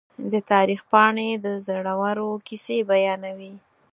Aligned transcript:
د 0.31 0.33
تاریخ 0.51 0.81
پاڼې 0.91 1.29
د 1.45 1.47
زړورو 1.67 2.29
کیسې 2.47 2.77
بیانوي. 2.89 3.53